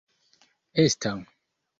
esta 0.81 1.13